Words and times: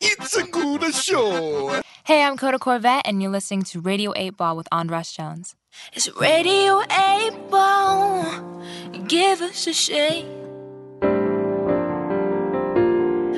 It's 0.00 0.36
a 0.36 0.44
good 0.44 0.94
show. 0.94 1.82
Hey, 2.04 2.22
I'm 2.22 2.36
Coda 2.36 2.60
Corvette, 2.60 3.02
and 3.04 3.20
you're 3.20 3.32
listening 3.32 3.62
to 3.64 3.80
Radio 3.80 4.12
8 4.14 4.36
Ball 4.36 4.56
with 4.56 4.68
Andras 4.70 5.10
Jones. 5.10 5.56
It's 5.92 6.08
Radio 6.16 6.82
8 6.88 7.50
Ball. 7.50 8.62
Give 9.08 9.40
us 9.42 9.66
a 9.66 9.72
shake. 9.72 10.24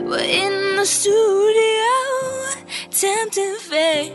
We're 0.05 0.19
in 0.19 0.77
the 0.77 0.85
studio, 0.85 1.93
tempting 2.91 3.57
fate. 3.57 4.13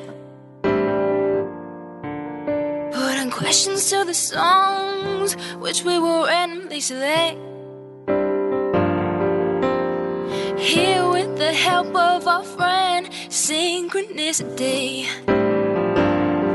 Putting 2.94 3.32
questions 3.32 3.90
to 3.90 4.04
the 4.06 4.14
songs, 4.14 5.34
which 5.56 5.84
we 5.84 5.98
will 5.98 6.26
randomly 6.26 6.82
select. 6.82 7.40
Here 10.60 11.02
with 11.02 11.05
the 11.46 11.54
help 11.54 11.96
of 11.96 12.28
our 12.28 12.44
friend, 12.44 13.08
Synchronicity. 13.30 15.06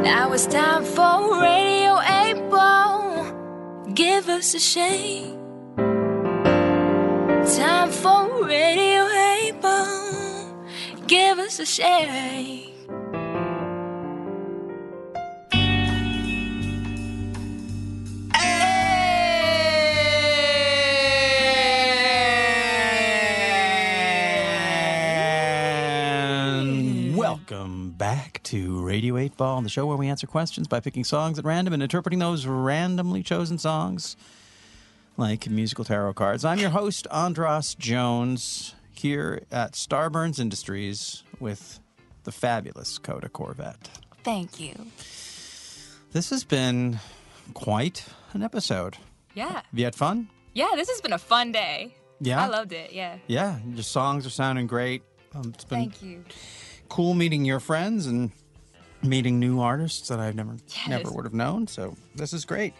Now 0.03 0.33
it's 0.33 0.47
time 0.47 0.85
for 0.85 1.41
Radio 1.41 2.01
8 2.01 2.51
Ball. 2.51 3.33
Give 3.95 4.29
us 4.29 4.55
a 4.55 4.59
shake. 4.59 5.37
Time 7.57 7.91
for 8.03 8.45
Radio 8.45 9.03
8 9.07 9.61
Ball. 9.63 10.67
Give 11.07 11.39
us 11.39 11.61
a 11.61 11.67
shake. 11.67 12.70
Welcome 27.51 27.91
back 27.91 28.41
to 28.45 28.81
Radio 28.81 29.17
8 29.17 29.37
Ball, 29.37 29.61
the 29.63 29.69
show 29.69 29.85
where 29.85 29.97
we 29.97 30.07
answer 30.07 30.27
questions 30.27 30.69
by 30.69 30.79
picking 30.79 31.03
songs 31.03 31.37
at 31.37 31.45
random 31.45 31.75
and 31.75 31.83
interpreting 31.83 32.21
those 32.21 32.47
randomly 32.47 33.25
chosen 33.25 33.59
songs 33.59 34.17
like 35.17 35.51
musical 35.51 35.85
tarot 35.85 36.13
cards. 36.15 36.45
I'm 36.45 36.59
your 36.59 36.71
host, 36.71 37.09
Andras 37.11 37.75
Jones, 37.75 38.77
here 38.93 39.43
at 39.51 39.73
Starburns 39.73 40.39
Industries 40.39 41.25
with 41.41 41.81
the 42.23 42.31
fabulous 42.31 42.99
Coda 42.99 43.29
Corvette. 43.29 43.91
Thank 44.23 44.61
you. 44.61 44.75
This 46.13 46.31
has 46.31 46.45
been 46.45 47.01
quite 47.55 48.07
an 48.33 48.45
episode. 48.45 48.97
Yeah. 49.35 49.55
Have 49.55 49.65
you 49.73 49.85
had 49.85 49.97
fun? 49.97 50.29
Yeah, 50.55 50.71
this 50.77 50.89
has 50.89 51.01
been 51.01 51.15
a 51.15 51.19
fun 51.19 51.51
day. 51.51 51.97
Yeah. 52.21 52.45
I 52.45 52.47
loved 52.47 52.73
it. 52.73 52.93
Yeah. 52.93 53.17
Yeah, 53.27 53.59
your 53.67 53.83
songs 53.83 54.25
are 54.25 54.31
sounding 54.31 54.69
great. 54.69 55.03
Um, 55.35 55.53
it's 55.55 55.65
been 55.65 55.79
Thank 55.79 56.03
you. 56.03 56.25
Cool 56.91 57.15
meeting 57.15 57.47
your 57.47 57.61
friends 57.61 58.07
and 58.07 58.31
meeting 59.03 59.41
new 59.41 59.61
artists 59.61 60.09
that 60.09 60.21
I've 60.21 60.35
never 60.35 60.57
Yes. 60.69 60.89
never 60.89 61.11
would 61.11 61.25
have 61.25 61.33
known. 61.33 61.67
So 61.67 61.97
this 62.15 62.35
is 62.35 62.45
great. 62.45 62.75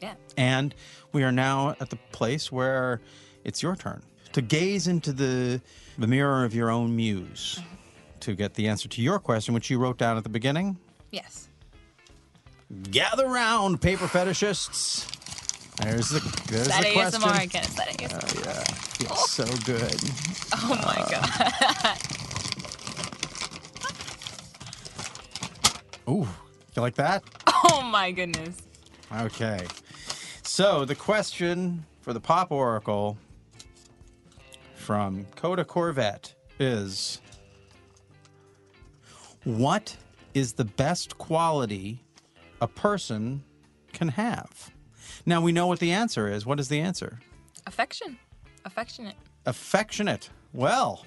Yeah. 0.00 0.14
And 0.36 0.72
we 1.12 1.24
are 1.24 1.32
now 1.32 1.70
at 1.80 1.90
the 1.90 1.96
place 2.12 2.52
where 2.52 3.00
it's 3.42 3.62
your 3.62 3.74
turn 3.74 4.02
to 4.32 4.42
gaze 4.42 4.86
into 4.86 5.12
the 5.12 5.60
the 5.98 6.06
mirror 6.06 6.44
of 6.44 6.54
your 6.54 6.70
own 6.70 6.94
muse 6.94 7.58
mm-hmm. 7.60 7.74
to 8.20 8.34
get 8.34 8.54
the 8.54 8.68
answer 8.68 8.88
to 8.88 9.02
your 9.02 9.18
question, 9.18 9.54
which 9.54 9.70
you 9.70 9.78
wrote 9.78 9.98
down 9.98 10.16
at 10.16 10.22
the 10.24 10.28
beginning. 10.28 10.76
Yes. 11.10 11.48
Gather 12.90 13.26
round, 13.28 13.80
paper 13.80 14.06
fetishists. 14.06 15.10
There's 15.76 16.08
the 16.08 16.20
there's 16.50 16.68
That 16.68 16.84
the 16.84 16.92
question. 16.92 17.20
ASMR 17.20 17.44
again. 17.44 17.64
Is 17.64 17.74
that 17.74 17.88
ASMR? 17.88 18.20
Oh 18.22 18.42
yeah, 18.44 18.64
feels 18.64 19.30
so 19.30 19.44
good. 19.64 20.00
Oh 20.52 20.68
my 20.68 21.02
uh, 21.02 21.10
god. 21.10 22.20
Ooh, 26.08 26.28
you 26.76 26.82
like 26.82 26.94
that? 26.96 27.22
Oh 27.66 27.80
my 27.82 28.10
goodness. 28.10 28.56
Okay. 29.10 29.66
So 30.42 30.84
the 30.84 30.94
question 30.94 31.84
for 32.02 32.12
the 32.12 32.20
Pop 32.20 32.50
Oracle 32.52 33.16
from 34.74 35.24
Coda 35.36 35.64
Corvette 35.64 36.34
is 36.58 37.20
What 39.44 39.96
is 40.34 40.54
the 40.54 40.64
best 40.64 41.16
quality 41.18 42.02
a 42.60 42.68
person 42.68 43.42
can 43.92 44.08
have? 44.08 44.70
Now 45.24 45.40
we 45.40 45.52
know 45.52 45.66
what 45.66 45.78
the 45.78 45.92
answer 45.92 46.28
is. 46.28 46.44
What 46.44 46.60
is 46.60 46.68
the 46.68 46.80
answer? 46.80 47.20
Affection. 47.66 48.18
Affectionate. 48.64 49.16
Affectionate. 49.46 50.28
Well, 50.52 51.06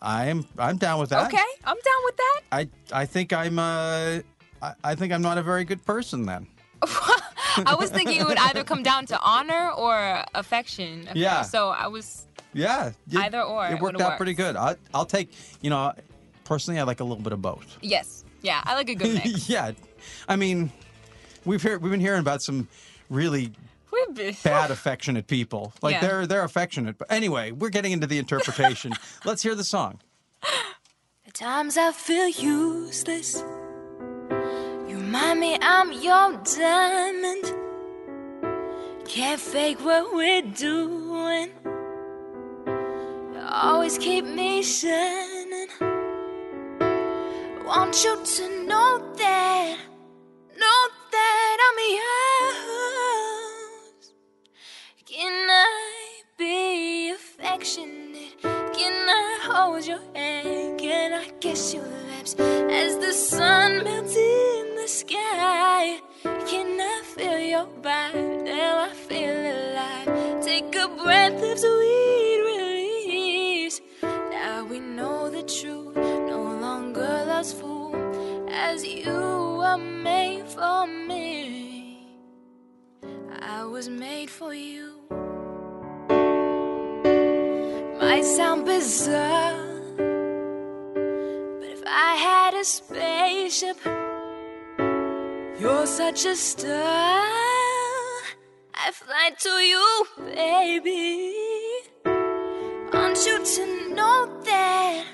I'm 0.00 0.46
I'm 0.58 0.78
down 0.78 0.98
with 1.00 1.10
that. 1.10 1.26
Okay, 1.26 1.44
I'm 1.64 1.76
down 1.76 2.04
with 2.04 2.16
that. 2.16 2.40
I 2.50 2.68
I 2.92 3.06
think 3.06 3.32
I'm 3.32 3.58
uh 3.58 4.20
I, 4.62 4.74
I 4.84 4.94
think 4.94 5.12
I'm 5.12 5.22
not 5.22 5.36
a 5.38 5.42
very 5.42 5.64
good 5.64 5.84
person 5.84 6.24
then. 6.24 6.46
I 6.82 7.74
was 7.78 7.90
thinking 7.90 8.20
it 8.20 8.26
would 8.26 8.38
either 8.38 8.64
come 8.64 8.82
down 8.82 9.06
to 9.06 9.20
honor 9.20 9.70
or 9.76 10.24
affection. 10.34 11.08
Yeah. 11.14 11.42
So 11.42 11.68
I 11.68 11.88
was. 11.88 12.26
Yeah. 12.54 12.92
you- 13.08 13.20
Either 13.20 13.42
or, 13.42 13.66
It 13.66 13.72
it 13.74 13.80
worked 13.80 13.82
would've 13.96 14.00
out 14.00 14.16
pretty 14.16 14.34
good. 14.34 14.56
I, 14.56 14.76
I'll 14.94 15.04
take, 15.06 15.32
you 15.60 15.70
know, 15.70 15.92
personally, 16.44 16.80
I 16.80 16.84
like 16.84 17.00
a 17.00 17.04
little 17.04 17.22
bit 17.22 17.32
of 17.32 17.42
both. 17.42 17.76
Yes. 17.82 18.24
Yeah. 18.42 18.60
I 18.64 18.74
like 18.74 18.88
a 18.88 18.94
good 18.94 19.14
mix. 19.14 19.48
yeah. 19.50 19.72
I 20.28 20.36
mean, 20.36 20.72
we've 21.44 21.62
heard, 21.62 21.82
we've 21.82 21.90
been 21.90 22.00
hearing 22.00 22.20
about 22.20 22.42
some 22.42 22.68
really 23.10 23.52
bad 24.42 24.70
affectionate 24.70 25.26
people. 25.26 25.72
Like 25.82 25.94
Yeah. 25.94 26.00
they're 26.00 26.26
they're 26.26 26.44
affectionate. 26.44 26.96
But 26.98 27.10
anyway, 27.12 27.50
we're 27.52 27.70
getting 27.70 27.92
into 27.92 28.06
the 28.06 28.18
interpretation. 28.18 28.92
Let's 29.24 29.42
hear 29.42 29.54
the 29.54 29.64
song. 29.64 30.00
At 31.26 31.34
times 31.34 31.76
I 31.76 31.92
feel 31.92 32.28
useless. 32.28 33.42
Me 35.12 35.58
I'm 35.60 35.92
your 35.92 36.40
diamond. 36.56 37.44
Can't 39.06 39.38
fake 39.38 39.84
what 39.84 40.14
we're 40.14 40.40
doing. 40.40 41.50
You 42.64 43.40
always 43.46 43.98
keep 43.98 44.24
me 44.24 44.62
shining. 44.62 45.68
Want 47.66 48.02
you 48.02 48.24
to 48.24 48.66
know 48.66 49.12
that, 49.18 49.76
know 50.58 50.88
that 51.10 51.56
I'm 51.66 51.78
yours. 53.92 54.12
Can 55.04 55.50
I 55.50 56.22
be 56.38 57.10
affectionate? 57.10 58.40
Can 58.40 59.10
I 59.10 59.38
hold 59.42 59.86
your 59.86 60.00
hand? 60.14 60.80
Can 60.80 61.12
I 61.12 61.28
kiss 61.38 61.74
your 61.74 61.84
lips 61.84 62.34
as 62.38 62.96
the 62.96 63.12
sun 63.12 63.84
melts 63.84 64.16
sky? 65.12 66.00
Can 66.22 66.80
I 66.80 67.02
feel 67.04 67.38
your 67.38 67.66
vibe? 67.82 68.44
Now 68.44 68.88
I 68.88 68.90
feel 69.08 69.38
alive. 69.56 70.42
Take 70.42 70.74
a 70.76 70.88
breath 70.88 71.42
of 71.42 71.58
sweet 71.58 72.40
release. 72.50 73.80
Now 74.02 74.64
we 74.64 74.80
know 74.80 75.30
the 75.30 75.42
truth. 75.42 75.96
No 75.96 76.40
longer 76.66 77.24
lost 77.26 77.58
fool, 77.60 77.94
as 78.50 78.84
you 78.86 79.12
are 79.70 79.78
made 79.78 80.46
for 80.46 80.86
me. 80.86 82.06
I 83.40 83.64
was 83.64 83.88
made 83.88 84.30
for 84.30 84.54
you. 84.54 84.88
Might 88.00 88.24
sound 88.24 88.64
bizarre, 88.64 89.64
but 91.60 91.70
if 91.76 91.82
I 91.86 92.14
had 92.28 92.54
a 92.54 92.64
spaceship, 92.64 93.78
you're 95.62 95.86
such 95.86 96.24
a 96.26 96.34
star. 96.34 97.22
I 98.74 98.90
fly 98.92 99.30
to 99.44 99.50
you, 99.70 100.06
baby. 100.34 101.34
Want 102.92 103.18
you 103.26 103.36
to 103.54 103.94
know 103.94 104.18
that, 104.44 105.04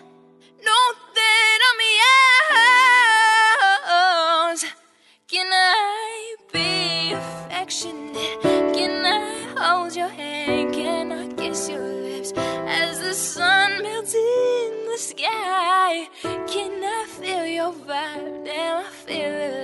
know 0.64 0.84
that 1.18 1.58
I'm 1.68 1.80
yours. 4.48 4.60
Can 5.28 5.48
I 5.52 6.36
be 6.50 7.12
affectionate? 7.12 8.40
Can 8.76 9.04
I 9.04 9.16
hold 9.60 9.94
your 9.94 10.08
hand? 10.08 10.72
Can 10.72 11.12
I 11.12 11.28
kiss 11.34 11.68
your 11.68 11.86
lips 12.06 12.32
as 12.36 13.00
the 13.00 13.12
sun 13.12 13.82
melts 13.82 14.14
in 14.14 14.86
the 14.90 14.96
sky? 14.96 16.08
Can 16.46 16.82
I 16.82 17.04
feel 17.06 17.44
your 17.44 17.72
vibe? 17.72 18.44
Now 18.46 18.78
I 18.78 18.90
feel 19.06 19.28
alive. 19.28 19.57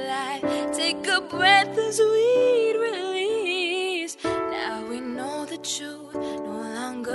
Breath 1.31 1.75
sweet 1.93 2.77
release. 2.79 4.17
Now 4.25 4.87
we 4.89 5.01
know 5.01 5.47
the 5.47 5.59
truth. 5.59 6.15
No 6.15 6.63
longer 6.75 7.15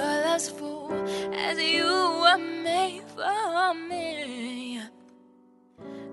as 1.49 1.59
you 1.59 1.85
were 2.21 2.37
made 2.37 3.03
for 3.15 3.73
me. 3.73 4.81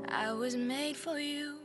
I 0.08 0.32
was 0.32 0.56
made 0.56 0.96
for 0.96 1.18
you. 1.18 1.56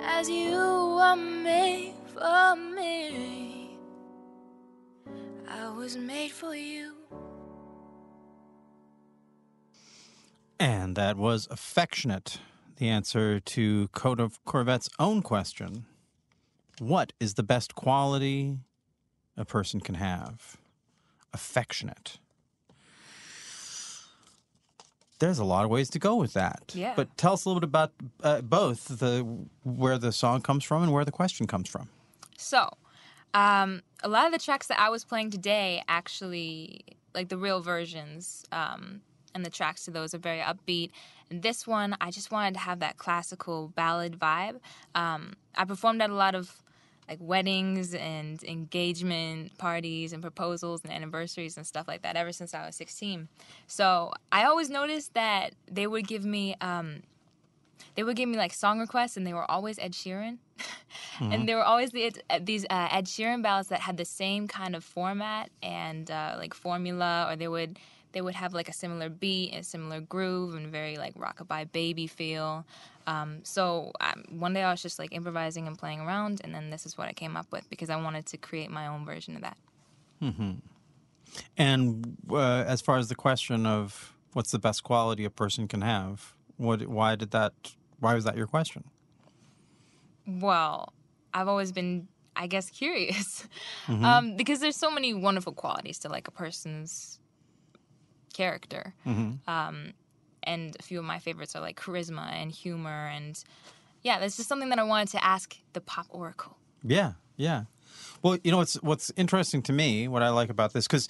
As 0.00 0.28
you 0.28 0.56
were 0.98 1.16
made 1.16 1.94
for 2.14 2.56
me. 2.56 3.78
I 5.48 5.68
was 5.70 5.96
made 5.96 6.32
for 6.32 6.54
you. 6.54 6.92
And 10.60 10.96
that 10.96 11.16
was 11.16 11.48
affectionate. 11.50 12.38
The 12.78 12.88
answer 12.88 13.40
to 13.40 13.88
Coda 13.88 14.30
Corvette's 14.44 14.88
own 15.00 15.20
question 15.20 15.84
What 16.78 17.12
is 17.18 17.34
the 17.34 17.42
best 17.42 17.74
quality 17.74 18.58
a 19.36 19.44
person 19.44 19.80
can 19.80 19.96
have? 19.96 20.56
Affectionate. 21.32 22.18
There's 25.18 25.40
a 25.40 25.44
lot 25.44 25.64
of 25.64 25.70
ways 25.70 25.90
to 25.90 25.98
go 25.98 26.14
with 26.14 26.34
that. 26.34 26.72
Yeah. 26.72 26.92
But 26.94 27.16
tell 27.16 27.32
us 27.32 27.44
a 27.44 27.48
little 27.48 27.58
bit 27.58 27.66
about 27.66 27.92
uh, 28.22 28.42
both 28.42 29.00
the 29.00 29.26
where 29.64 29.98
the 29.98 30.12
song 30.12 30.40
comes 30.40 30.62
from 30.62 30.84
and 30.84 30.92
where 30.92 31.04
the 31.04 31.10
question 31.10 31.48
comes 31.48 31.68
from. 31.68 31.88
So, 32.36 32.70
um, 33.34 33.82
a 34.04 34.08
lot 34.08 34.26
of 34.26 34.32
the 34.32 34.38
tracks 34.38 34.68
that 34.68 34.78
I 34.78 34.88
was 34.88 35.04
playing 35.04 35.30
today, 35.30 35.82
actually, 35.88 36.82
like 37.12 37.28
the 37.28 37.36
real 37.36 37.60
versions, 37.60 38.44
um, 38.52 39.00
and 39.34 39.44
the 39.44 39.50
tracks 39.50 39.84
to 39.86 39.90
those 39.90 40.14
are 40.14 40.18
very 40.18 40.38
upbeat. 40.38 40.90
And 41.30 41.42
this 41.42 41.66
one, 41.66 41.96
I 42.00 42.10
just 42.10 42.30
wanted 42.30 42.54
to 42.54 42.60
have 42.60 42.80
that 42.80 42.96
classical 42.96 43.68
ballad 43.68 44.18
vibe. 44.18 44.60
Um, 44.94 45.34
I 45.56 45.64
performed 45.64 46.00
at 46.02 46.10
a 46.10 46.14
lot 46.14 46.34
of 46.34 46.62
like 47.08 47.18
weddings 47.20 47.94
and 47.94 48.42
engagement 48.44 49.56
parties 49.56 50.12
and 50.12 50.22
proposals 50.22 50.82
and 50.84 50.92
anniversaries 50.92 51.56
and 51.56 51.66
stuff 51.66 51.88
like 51.88 52.02
that 52.02 52.16
ever 52.16 52.32
since 52.32 52.52
I 52.52 52.66
was 52.66 52.76
16. 52.76 53.28
So 53.66 54.12
I 54.30 54.44
always 54.44 54.68
noticed 54.68 55.14
that 55.14 55.54
they 55.70 55.86
would 55.86 56.06
give 56.06 56.24
me 56.24 56.54
um, 56.60 57.02
they 57.94 58.02
would 58.02 58.16
give 58.16 58.28
me 58.28 58.36
like 58.36 58.52
song 58.52 58.78
requests 58.78 59.16
and 59.16 59.26
they 59.26 59.32
were 59.32 59.50
always 59.50 59.78
Ed 59.78 59.92
Sheeran. 59.92 60.38
and 61.20 61.48
there 61.48 61.56
were 61.56 61.64
always 61.64 61.90
the, 61.90 62.12
these 62.40 62.64
uh, 62.70 62.88
Ed 62.90 63.06
Sheeran 63.06 63.42
ballads 63.42 63.68
that 63.68 63.80
had 63.80 63.96
the 63.96 64.04
same 64.04 64.46
kind 64.46 64.76
of 64.76 64.84
format 64.84 65.50
and 65.62 66.10
uh, 66.10 66.36
like 66.38 66.54
formula, 66.54 67.26
or 67.28 67.36
they 67.36 67.48
would 67.48 67.78
they 68.12 68.20
would 68.20 68.34
have 68.34 68.54
like 68.54 68.68
a 68.68 68.72
similar 68.72 69.08
beat 69.08 69.52
and 69.52 69.64
similar 69.64 70.00
groove 70.00 70.54
and 70.54 70.68
very 70.68 70.96
like 70.96 71.14
rockabye 71.14 71.70
baby 71.72 72.06
feel. 72.06 72.64
Um, 73.06 73.40
so 73.42 73.92
um, 74.00 74.24
one 74.30 74.52
day 74.54 74.62
I 74.62 74.70
was 74.70 74.82
just 74.82 74.98
like 74.98 75.12
improvising 75.14 75.66
and 75.66 75.78
playing 75.78 76.00
around, 76.00 76.40
and 76.44 76.54
then 76.54 76.70
this 76.70 76.86
is 76.86 76.98
what 76.98 77.08
I 77.08 77.12
came 77.12 77.36
up 77.36 77.46
with 77.52 77.68
because 77.70 77.90
I 77.90 77.96
wanted 77.96 78.26
to 78.26 78.36
create 78.36 78.70
my 78.70 78.86
own 78.86 79.04
version 79.04 79.34
of 79.36 79.42
that. 79.42 79.56
And 81.56 82.16
uh, 82.30 82.64
as 82.66 82.80
far 82.80 82.98
as 82.98 83.08
the 83.08 83.14
question 83.14 83.66
of 83.66 84.14
what's 84.32 84.50
the 84.50 84.58
best 84.58 84.82
quality 84.82 85.24
a 85.24 85.30
person 85.30 85.68
can 85.68 85.82
have, 85.82 86.34
what 86.56 86.86
why 86.86 87.14
did 87.16 87.30
that 87.32 87.52
why 88.00 88.14
was 88.14 88.24
that 88.24 88.36
your 88.36 88.46
question? 88.46 88.84
Well, 90.26 90.92
I've 91.32 91.48
always 91.48 91.72
been, 91.72 92.08
I 92.36 92.46
guess, 92.46 92.70
curious 92.70 93.48
um, 93.88 94.36
because 94.36 94.60
there's 94.60 94.76
so 94.76 94.90
many 94.90 95.14
wonderful 95.14 95.52
qualities 95.52 95.98
to 96.00 96.08
like 96.08 96.28
a 96.28 96.30
person's 96.30 97.18
character. 98.38 98.94
Um, 99.04 99.92
and 100.44 100.76
a 100.78 100.82
few 100.82 100.98
of 100.98 101.04
my 101.04 101.18
favorites 101.18 101.54
are 101.56 101.60
like 101.60 101.78
charisma 101.78 102.32
and 102.32 102.50
humor, 102.50 103.10
and 103.12 103.42
yeah, 104.02 104.18
that's 104.20 104.36
just 104.36 104.48
something 104.48 104.70
that 104.70 104.78
I 104.78 104.84
wanted 104.84 105.08
to 105.16 105.24
ask 105.24 105.56
the 105.72 105.80
pop 105.80 106.06
oracle. 106.08 106.56
Yeah, 106.82 107.12
yeah. 107.36 107.64
Well, 108.22 108.38
you 108.44 108.50
know 108.52 108.58
what's 108.58 108.74
what's 108.82 109.12
interesting 109.16 109.62
to 109.62 109.72
me, 109.72 110.08
what 110.08 110.22
I 110.22 110.30
like 110.30 110.50
about 110.50 110.72
this, 110.72 110.86
because 110.86 111.08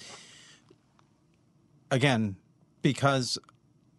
again, 1.91 2.35
because 2.81 3.37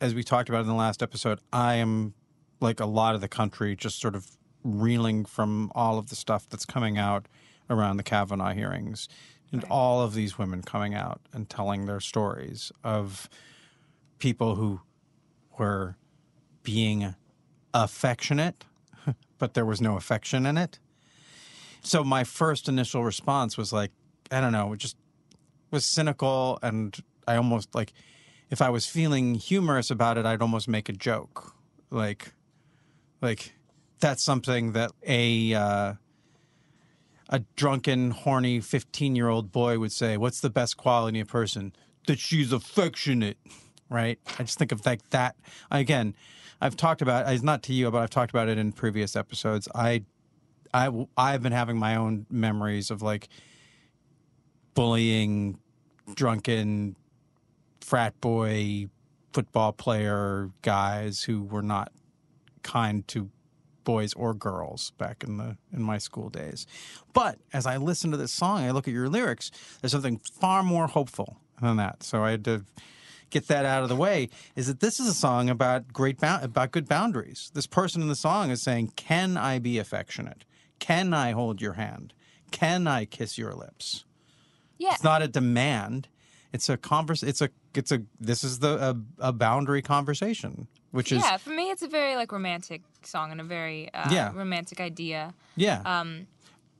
as 0.00 0.15
we 0.15 0.23
talked 0.23 0.49
about 0.49 0.62
in 0.62 0.67
the 0.67 0.75
last 0.87 1.03
episode, 1.03 1.38
I 1.53 1.75
am 1.76 2.15
like 2.61 2.81
a 2.81 2.87
lot 2.87 3.15
of 3.15 3.21
the 3.21 3.29
country, 3.29 3.76
just 3.76 4.00
sort 4.00 4.15
of 4.15 4.26
reeling 4.65 5.25
from 5.25 5.71
all 5.75 5.99
of 5.99 6.09
the 6.09 6.17
stuff 6.17 6.49
that's 6.49 6.67
coming 6.67 6.99
out 6.99 7.26
around 7.69 7.97
the 7.97 8.03
Kavanaugh 8.03 8.53
hearings, 8.53 9.09
and 9.52 9.64
all 9.64 10.02
of 10.02 10.14
these 10.14 10.38
women 10.38 10.62
coming 10.62 10.94
out 10.94 11.20
and 11.32 11.49
telling 11.49 11.87
their 11.87 12.00
stories 12.00 12.70
of 12.85 13.29
people 14.19 14.55
who 14.55 14.81
were 15.58 15.97
being 16.62 17.14
affectionate, 17.75 18.64
but 19.38 19.55
there 19.55 19.64
was 19.64 19.81
no 19.81 19.97
affection 19.97 20.47
in 20.47 20.56
it. 20.56 20.79
So 21.82 22.05
my 22.05 22.25
first 22.25 22.69
initial 22.69 23.05
response 23.05 23.56
was 23.56 23.73
like, 23.73 23.91
I 24.31 24.41
don't 24.41 24.52
know, 24.52 24.73
it 24.73 24.79
just 24.79 24.97
was 25.70 25.85
cynical 25.85 26.58
and 26.62 26.97
I 27.26 27.37
almost 27.37 27.75
like 27.75 27.93
if 28.50 28.61
I 28.61 28.70
was 28.70 28.87
feeling 28.87 29.37
humorous 29.37 29.91
about 29.91 30.19
it, 30.19 30.26
I'd 30.26 30.43
almost 30.43 30.69
make 30.69 30.88
a 30.88 30.93
joke. 30.93 31.55
Like 31.91 32.32
like 33.23 33.55
that's 34.00 34.23
something 34.23 34.73
that 34.73 34.93
a 35.06 35.55
uh, 35.55 35.94
a 37.31 37.38
drunken, 37.56 38.11
horny 38.11 38.61
fifteen 38.61 39.17
year 39.17 39.29
old 39.29 39.50
boy 39.50 39.79
would 39.79 39.93
say, 39.93 40.17
What's 40.17 40.41
the 40.41 40.50
best 40.50 40.77
quality 40.77 41.21
of 41.21 41.29
a 41.29 41.31
person? 41.31 41.73
That 42.06 42.19
she's 42.19 42.53
affectionate. 42.53 43.38
Right? 43.88 44.19
I 44.38 44.44
just 44.44 44.59
think 44.59 44.71
of 44.71 44.85
like 44.87 45.09
that 45.11 45.35
again, 45.71 46.15
I've 46.61 46.77
talked 46.77 47.03
about 47.03 47.32
it's 47.32 47.43
not 47.43 47.62
to 47.65 47.73
you, 47.73 47.91
but 47.91 48.03
I've 48.03 48.11
talked 48.11 48.31
about 48.31 48.49
it 48.49 48.59
in 48.59 48.73
previous 48.73 49.17
episodes. 49.17 49.69
I 49.75 50.05
I 50.75 51.06
I've 51.17 51.43
been 51.43 51.53
having 51.53 51.79
my 51.79 51.97
own 51.97 52.27
memories 52.31 52.91
of 52.91 53.03
like 53.03 53.29
bullying, 54.75 55.59
drunken, 56.15 56.97
frat 57.81 58.21
boy, 58.21 58.88
football 59.33 59.73
player 59.73 60.50
guys 60.62 61.23
who 61.23 61.43
were 61.43 61.62
not 61.62 61.93
kind 62.62 63.06
to 63.09 63.31
boys 63.85 64.12
or 64.15 64.35
girls 64.35 64.93
back 64.99 65.25
in 65.25 65.37
the 65.37 65.56
in 65.73 65.82
my 65.82 65.99
school 65.99 66.29
days. 66.29 66.67
But 67.12 67.38
as 67.53 67.67
I 67.67 67.77
listen 67.77 68.11
to 68.11 68.17
this 68.17 68.32
song, 68.32 68.65
I 68.65 68.71
look 68.71 68.88
at 68.88 68.94
your 68.94 69.09
lyrics. 69.09 69.50
There's 69.81 69.93
something 69.93 70.19
far 70.19 70.62
more 70.62 70.87
hopeful 70.87 71.38
than 71.61 71.77
that. 71.77 72.03
So 72.03 72.25
I 72.25 72.32
had 72.32 72.44
to 72.44 72.65
get 73.31 73.49
that 73.49 73.65
out 73.65 73.82
of 73.82 73.88
the 73.88 73.97
way. 73.97 74.29
Is 74.56 74.67
that 74.67 74.81
this 74.81 75.00
is 75.00 75.06
a 75.06 75.15
song 75.15 75.49
about 75.49 75.93
great 75.93 76.19
about 76.23 76.73
good 76.73 76.88
boundaries. 76.88 77.50
This 77.55 77.67
person 77.67 78.03
in 78.03 78.09
the 78.09 78.17
song 78.17 78.50
is 78.50 78.62
saying, 78.62 78.93
"Can 78.97 79.37
I 79.37 79.59
be 79.59 79.79
affectionate? 79.79 80.44
Can 80.79 81.15
I 81.15 81.33
hold 81.33 81.61
your 81.61 81.75
hand? 81.75 82.12
Can 82.50 82.87
I 82.87 83.05
kiss 83.05 83.38
your 83.38 83.55
lips?" 83.55 84.05
Yeah. 84.79 84.94
It's 84.94 85.05
not 85.05 85.23
a 85.23 85.29
demand. 85.29 86.09
It's 86.53 86.69
a 86.69 86.76
converse. 86.76 87.23
It's 87.23 87.41
a. 87.41 87.50
It's 87.75 87.93
a. 87.93 88.03
This 88.19 88.43
is 88.45 88.59
the 88.59 88.97
a, 89.21 89.29
a 89.29 89.33
boundary 89.33 89.83
conversation, 89.83 90.67
which 90.91 91.13
is 91.13 91.23
yeah, 91.23 91.37
for 91.37 91.51
me, 91.51 91.71
it's 91.71 91.83
a 91.83 91.89
very 91.89 92.17
like 92.17 92.33
romantic 92.33 92.83
song 93.03 93.31
and 93.33 93.41
a 93.41 93.45
very 93.45 93.93
uh, 93.95 94.09
Yeah. 94.13 94.33
romantic 94.35 94.81
idea. 94.81 95.35
yeah, 95.57 95.83
Um, 95.85 96.27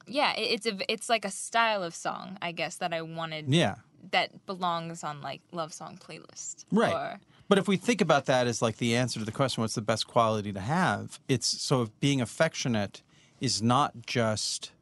yeah, 0.07 0.33
it, 0.35 0.43
it's 0.55 0.67
a 0.67 0.93
it's 0.93 1.09
like 1.09 1.25
a 1.25 1.31
style 1.31 1.83
of 1.83 1.95
song, 1.95 2.39
I 2.43 2.53
guess, 2.53 2.77
that 2.77 2.93
I 2.93 3.03
wanted 3.03 3.55
yeah, 3.55 3.77
that 4.11 4.45
belongs 4.47 5.05
on 5.05 5.21
like 5.23 5.41
love 5.53 5.73
song 5.73 5.99
playlist. 5.99 6.65
right. 6.73 6.93
Or, 6.95 7.21
But 7.49 7.59
if 7.59 7.69
we 7.69 7.77
think 7.77 8.01
about 8.01 8.27
that 8.27 8.47
as 8.47 8.61
like 8.63 8.77
the 8.79 8.97
answer 8.97 9.19
to 9.21 9.25
the 9.25 9.33
question, 9.33 9.61
what's 9.63 9.75
the 9.75 9.83
best 9.83 10.07
quality 10.09 10.53
to 10.53 10.61
have? 10.61 11.21
It's 11.29 11.47
so 11.47 11.83
if 11.83 12.01
being 12.01 12.21
affectionate 12.21 13.03
is 13.41 13.63
not 13.63 13.93
just 14.07 14.73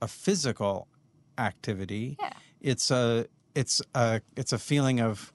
a 0.00 0.08
physical 0.08 0.88
activity. 1.38 2.16
Yeah. 2.20 2.30
It's 2.60 2.90
a 2.90 3.26
it's 3.54 3.80
a 3.94 4.20
it's 4.36 4.52
a 4.52 4.58
feeling 4.58 5.00
of 5.00 5.32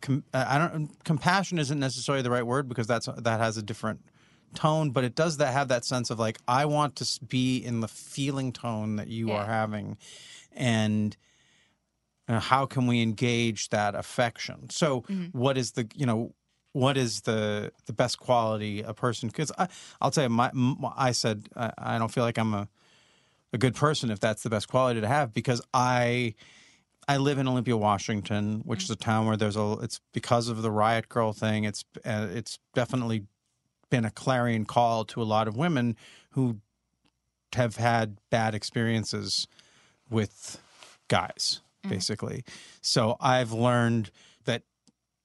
com, 0.00 0.24
uh, 0.32 0.44
I 0.46 0.58
don't 0.58 1.02
compassion 1.04 1.58
isn't 1.58 1.78
necessarily 1.78 2.22
the 2.22 2.30
right 2.30 2.46
word 2.46 2.68
because 2.68 2.86
that's 2.86 3.06
that 3.06 3.40
has 3.40 3.56
a 3.56 3.62
different 3.62 4.00
tone, 4.54 4.90
but 4.90 5.04
it 5.04 5.14
does 5.14 5.36
that 5.36 5.52
have 5.52 5.68
that 5.68 5.84
sense 5.84 6.10
of 6.10 6.18
like 6.18 6.38
I 6.48 6.64
want 6.64 6.96
to 6.96 7.24
be 7.24 7.58
in 7.58 7.80
the 7.80 7.88
feeling 7.88 8.52
tone 8.52 8.96
that 8.96 9.08
you 9.08 9.30
are 9.32 9.46
having, 9.46 9.96
and 10.52 11.16
uh, 12.28 12.40
how 12.40 12.66
can 12.66 12.86
we 12.86 13.02
engage 13.02 13.68
that 13.70 13.94
affection? 13.94 14.70
So, 14.70 15.04
what 15.32 15.56
is 15.56 15.72
the 15.72 15.88
you 15.94 16.06
know 16.06 16.34
what 16.72 16.96
is 16.96 17.22
the 17.22 17.72
the 17.86 17.92
best 17.92 18.18
quality 18.18 18.82
a 18.82 18.94
person? 18.94 19.28
Because 19.28 19.52
I'll 20.00 20.10
tell 20.10 20.24
you, 20.24 20.30
my, 20.30 20.48
m 20.48 20.76
I 20.96 21.12
said 21.12 21.48
I, 21.56 21.72
I 21.76 21.98
don't 21.98 22.12
feel 22.12 22.24
like 22.24 22.38
I'm 22.38 22.54
a 22.54 22.68
a 23.52 23.58
good 23.58 23.74
person 23.74 24.10
if 24.10 24.20
that's 24.20 24.42
the 24.42 24.50
best 24.50 24.68
quality 24.68 25.00
to 25.00 25.08
have 25.08 25.34
because 25.34 25.60
I 25.74 26.34
I 27.10 27.16
live 27.16 27.38
in 27.38 27.48
Olympia, 27.48 27.76
Washington, 27.76 28.60
which 28.64 28.84
is 28.84 28.90
a 28.90 28.94
town 28.94 29.26
where 29.26 29.36
there's 29.36 29.56
a. 29.56 29.78
It's 29.82 30.00
because 30.14 30.46
of 30.46 30.62
the 30.62 30.70
riot 30.70 31.08
girl 31.08 31.32
thing. 31.32 31.64
It's 31.64 31.84
uh, 32.06 32.28
it's 32.30 32.60
definitely 32.72 33.24
been 33.90 34.04
a 34.04 34.12
clarion 34.12 34.64
call 34.64 35.04
to 35.06 35.20
a 35.20 35.24
lot 35.24 35.48
of 35.48 35.56
women 35.56 35.96
who 36.34 36.58
have 37.54 37.74
had 37.74 38.18
bad 38.30 38.54
experiences 38.54 39.48
with 40.08 40.62
guys, 41.08 41.62
basically. 41.88 42.44
So 42.80 43.16
I've 43.18 43.50
learned 43.50 44.12
that 44.44 44.62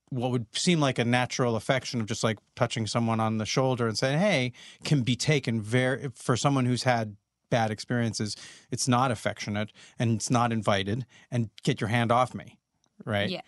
what 0.10 0.32
would 0.32 0.48
seem 0.54 0.80
like 0.80 0.98
a 0.98 1.06
natural 1.06 1.56
affection 1.56 2.02
of 2.02 2.08
just 2.08 2.24
like 2.24 2.40
touching 2.56 2.88
someone 2.88 3.20
on 3.20 3.38
the 3.38 3.46
shoulder 3.46 3.88
and 3.88 3.96
saying, 3.96 4.18
"Hey," 4.18 4.54
can 4.84 5.04
be 5.04 5.16
taken 5.16 5.62
very 5.62 6.10
for 6.16 6.36
someone 6.36 6.66
who's 6.66 6.82
had 6.82 7.16
bad 7.50 7.72
experiences. 7.72 8.36
It's 8.72 8.88
not 8.88 9.12
affectionate 9.12 9.72
and 10.00 10.16
it's 10.16 10.30
not 10.30 10.52
invited. 10.52 11.06
And 11.32 11.50
get 11.64 11.82
your 11.82 11.90
hand 11.90 12.12
off 12.12 12.34
me, 12.34 12.58
right? 13.06 13.30
Yeah. 13.30 13.42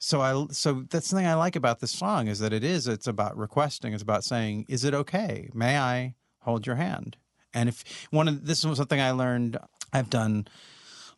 So 0.00 0.20
I 0.20 0.46
so 0.52 0.84
that's 0.90 1.08
something 1.08 1.26
I 1.26 1.34
like 1.34 1.56
about 1.56 1.80
this 1.80 1.92
song 1.92 2.28
is 2.28 2.38
that 2.40 2.52
it 2.52 2.62
is 2.62 2.86
it's 2.86 3.06
about 3.06 3.36
requesting. 3.36 3.94
It's 3.94 4.02
about 4.02 4.22
saying, 4.24 4.66
"Is 4.68 4.84
it 4.84 4.92
okay? 4.92 5.48
May 5.54 5.78
I 5.78 6.14
hold 6.40 6.66
your 6.66 6.76
hand?" 6.76 7.16
And 7.54 7.68
if 7.68 8.06
one 8.10 8.28
of 8.28 8.46
this 8.46 8.64
was 8.64 8.76
something 8.76 9.00
I 9.00 9.12
learned, 9.12 9.56
I've 9.92 10.10
done 10.10 10.46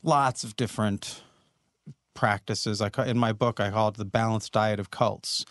lots 0.03 0.45
of 0.45 0.55
different 0.55 1.23
practices. 2.15 2.81
I 2.81 2.91
in 3.05 3.19
my 3.19 3.33
book 3.33 3.61
I 3.61 3.71
call 3.71 3.89
it 3.89 3.97
the 3.97 4.05
balanced 4.05 4.53
diet 4.53 4.81
of 4.81 4.91
cults. 4.91 5.45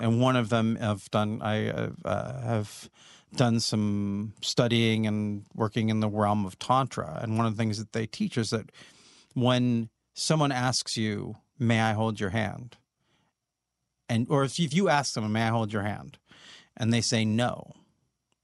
and 0.00 0.20
one 0.20 0.36
of 0.36 0.48
them 0.48 0.78
I've 0.80 1.10
done. 1.10 1.40
I 1.42 1.68
uh, 1.70 1.90
uh, 2.04 2.40
have 2.42 2.90
done 3.34 3.60
some 3.60 4.34
studying 4.40 5.06
and 5.06 5.44
working 5.54 5.88
in 5.88 6.00
the 6.00 6.08
realm 6.08 6.46
of 6.46 6.58
tantra, 6.58 7.18
and 7.22 7.36
one 7.36 7.46
of 7.46 7.56
the 7.56 7.60
things 7.60 7.78
that 7.78 7.92
they 7.92 8.06
teach 8.06 8.38
is 8.38 8.50
that 8.50 8.70
when 9.34 9.90
someone 10.14 10.52
asks 10.52 10.96
you, 10.96 11.36
"May 11.58 11.80
I 11.80 11.92
hold 11.92 12.20
your 12.20 12.30
hand?" 12.30 12.76
and 14.08 14.26
or 14.30 14.44
if 14.44 14.58
if 14.58 14.74
you 14.74 14.88
ask 14.88 15.14
them, 15.14 15.30
"May 15.32 15.44
I 15.44 15.48
hold 15.48 15.72
your 15.72 15.82
hand?" 15.82 16.18
and 16.76 16.92
they 16.92 17.00
say 17.00 17.24
no, 17.24 17.72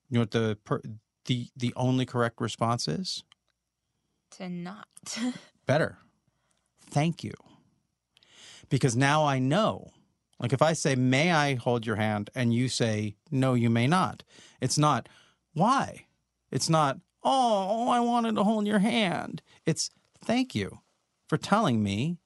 you 0.09 0.17
know 0.17 0.23
what 0.23 0.31
the 0.33 0.59
per, 0.65 0.81
the 1.27 1.49
the 1.57 1.73
only 1.77 2.05
correct 2.07 2.41
response 2.41 2.87
is? 2.89 3.25
To 4.33 4.49
not. 4.49 4.87
better. 5.67 5.99
Thank 6.91 7.25
you. 7.25 7.35
Because 8.69 8.97
now 8.97 9.25
I 9.25 9.39
know. 9.39 9.91
Like 10.41 10.53
if 10.53 10.63
I 10.63 10.73
say, 10.73 10.95
May 10.95 11.33
I 11.33 11.55
hold 11.55 11.87
your 11.87 11.97
hand? 11.97 12.31
And 12.35 12.53
you 12.55 12.69
say, 12.69 13.17
No, 13.31 13.55
you 13.55 13.71
may 13.71 13.87
not. 13.87 14.23
It's 14.61 14.79
not, 14.79 15.09
Why? 15.53 16.07
It's 16.51 16.69
not, 16.69 16.99
Oh, 17.23 17.89
I 17.89 18.01
wanted 18.01 18.35
to 18.37 18.45
hold 18.45 18.67
your 18.67 18.81
hand. 18.81 19.43
It's, 19.67 19.91
Thank 20.25 20.55
you 20.55 20.81
for 21.29 21.37
telling 21.37 21.83
me 21.83 22.19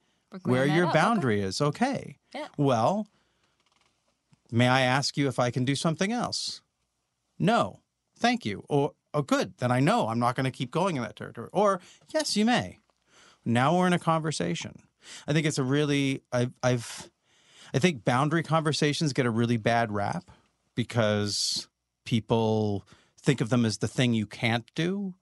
where 0.43 0.65
your 0.65 0.85
up. 0.85 0.91
Okay. 0.91 0.99
boundary 0.99 1.41
is. 1.41 1.59
Okay. 1.61 2.17
Yeah. 2.33 2.47
Well, 2.57 3.07
may 4.51 4.67
I 4.67 4.81
ask 4.81 5.17
you 5.17 5.27
if 5.27 5.39
I 5.39 5.51
can 5.51 5.65
do 5.65 5.75
something 5.75 6.11
else? 6.11 6.61
No. 7.37 7.79
Thank 8.17 8.45
you. 8.45 8.63
Or, 8.69 8.93
oh, 9.13 9.21
good. 9.21 9.53
Then 9.57 9.71
I 9.71 9.79
know 9.79 10.07
I'm 10.07 10.19
not 10.19 10.35
going 10.35 10.45
to 10.45 10.51
keep 10.51 10.71
going 10.71 10.97
in 10.97 11.01
that 11.03 11.15
territory. 11.15 11.49
Or, 11.53 11.79
yes, 12.13 12.35
you 12.37 12.45
may. 12.45 12.79
Now 13.45 13.77
we're 13.77 13.87
in 13.87 13.93
a 13.93 13.99
conversation. 13.99 14.81
I 15.27 15.33
think 15.33 15.47
it's 15.47 15.57
a 15.57 15.63
really, 15.63 16.21
I've, 16.31 16.51
I've, 16.61 17.09
I 17.73 17.79
think 17.79 18.05
boundary 18.05 18.43
conversations 18.43 19.13
get 19.13 19.25
a 19.25 19.31
really 19.31 19.57
bad 19.57 19.91
rap 19.91 20.29
because 20.75 21.67
people 22.05 22.85
think 23.21 23.41
of 23.41 23.49
them 23.49 23.65
as 23.65 23.77
the 23.77 23.87
thing 23.87 24.13
you 24.13 24.25
can't 24.25 24.65
do. 24.75 25.13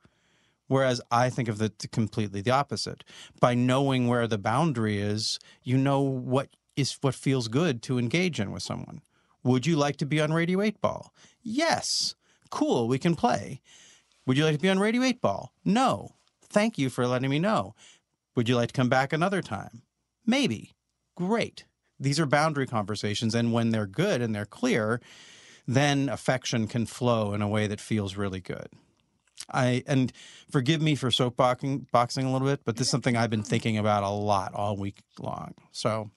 Whereas 0.67 1.01
I 1.09 1.29
think 1.29 1.47
of 1.47 1.61
it 1.61 1.85
completely 1.91 2.41
the 2.41 2.51
opposite. 2.51 3.03
By 3.39 3.53
knowing 3.53 4.07
where 4.07 4.27
the 4.27 4.37
boundary 4.37 4.99
is, 4.99 5.39
you 5.63 5.77
know 5.77 6.01
what 6.01 6.49
is 6.75 6.97
what 7.01 7.15
feels 7.15 7.47
good 7.47 7.81
to 7.83 7.97
engage 7.97 8.39
in 8.39 8.51
with 8.51 8.63
someone. 8.63 9.01
Would 9.43 9.65
you 9.65 9.77
like 9.77 9.97
to 9.97 10.05
be 10.05 10.19
on 10.19 10.33
Radio 10.33 10.61
8 10.61 10.81
Ball? 10.81 11.13
Yes. 11.41 12.15
Cool, 12.49 12.87
we 12.87 12.99
can 12.99 13.15
play. 13.15 13.61
Would 14.25 14.37
you 14.37 14.43
like 14.43 14.55
to 14.55 14.61
be 14.61 14.69
on 14.69 14.79
Radio 14.79 15.03
8 15.03 15.21
Ball? 15.21 15.53
No. 15.63 16.15
Thank 16.49 16.77
you 16.77 16.89
for 16.89 17.07
letting 17.07 17.29
me 17.29 17.39
know. 17.39 17.73
Would 18.35 18.49
you 18.49 18.55
like 18.55 18.67
to 18.67 18.73
come 18.73 18.89
back 18.89 19.13
another 19.13 19.41
time? 19.41 19.83
Maybe. 20.25 20.73
Great. 21.15 21.65
These 21.99 22.19
are 22.19 22.25
boundary 22.25 22.67
conversations, 22.67 23.33
and 23.35 23.51
when 23.53 23.71
they're 23.71 23.87
good 23.87 24.21
and 24.21 24.33
they're 24.35 24.45
clear, 24.45 25.01
then 25.67 26.09
affection 26.09 26.67
can 26.67 26.85
flow 26.85 27.33
in 27.33 27.41
a 27.41 27.47
way 27.47 27.67
that 27.67 27.81
feels 27.81 28.15
really 28.15 28.39
good. 28.39 28.67
I 29.51 29.83
and 29.87 30.11
forgive 30.49 30.81
me 30.81 30.95
for 30.95 31.09
soapboxing 31.09 31.89
boxing 31.91 32.25
a 32.25 32.31
little 32.31 32.47
bit, 32.47 32.61
but 32.65 32.75
this 32.77 32.87
is 32.87 32.91
something 32.91 33.15
I've 33.15 33.29
been 33.29 33.43
thinking 33.43 33.77
about 33.77 34.03
a 34.03 34.09
lot 34.09 34.53
all 34.53 34.75
week 34.77 35.01
long. 35.19 35.53
So 35.71 36.09